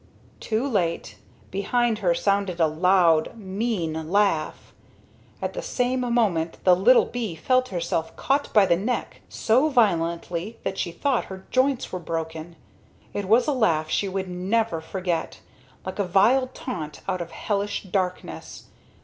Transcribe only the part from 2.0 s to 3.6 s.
sounded a loud,